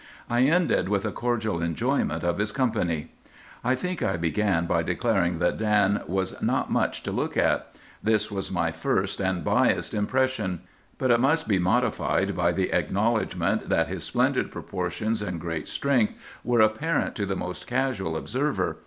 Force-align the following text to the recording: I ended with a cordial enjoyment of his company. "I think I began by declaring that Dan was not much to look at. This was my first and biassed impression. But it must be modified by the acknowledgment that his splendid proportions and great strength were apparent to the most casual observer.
I 0.31 0.41
ended 0.45 0.89
with 0.89 1.05
a 1.05 1.11
cordial 1.11 1.61
enjoyment 1.61 2.23
of 2.23 2.39
his 2.39 2.51
company. 2.51 3.11
"I 3.63 3.75
think 3.75 4.01
I 4.01 4.17
began 4.17 4.65
by 4.65 4.81
declaring 4.81 5.37
that 5.37 5.59
Dan 5.59 6.01
was 6.07 6.41
not 6.41 6.71
much 6.71 7.03
to 7.03 7.11
look 7.11 7.37
at. 7.37 7.67
This 8.01 8.31
was 8.31 8.49
my 8.51 8.71
first 8.71 9.19
and 9.21 9.43
biassed 9.43 9.93
impression. 9.93 10.61
But 10.97 11.11
it 11.11 11.19
must 11.19 11.47
be 11.47 11.59
modified 11.59 12.35
by 12.35 12.51
the 12.51 12.73
acknowledgment 12.73 13.69
that 13.69 13.89
his 13.89 14.03
splendid 14.03 14.51
proportions 14.51 15.21
and 15.21 15.39
great 15.39 15.69
strength 15.69 16.19
were 16.43 16.61
apparent 16.61 17.13
to 17.17 17.27
the 17.27 17.35
most 17.35 17.67
casual 17.67 18.17
observer. 18.17 18.77